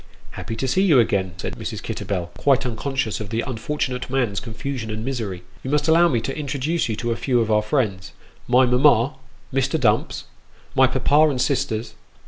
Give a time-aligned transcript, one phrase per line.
[0.31, 1.79] "Happy to see you again," said Mrs.
[1.83, 6.35] Kitterbell, quite unconscious of the unfortunate man's confusion and misery;" you must allow mo to
[6.35, 8.11] introduce you to a few of our friends:
[8.47, 9.13] my mamma,
[9.53, 9.79] Mr.
[9.79, 10.23] Dumps
[10.73, 11.93] my papa and sisters."